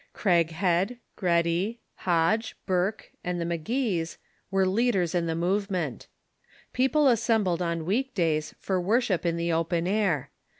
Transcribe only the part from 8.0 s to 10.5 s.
days for worship in the open air.